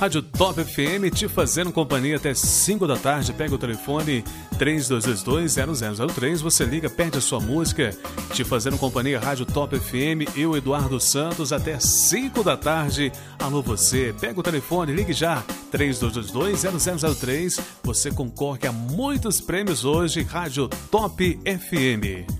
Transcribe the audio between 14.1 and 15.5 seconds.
Pega o telefone, ligue já.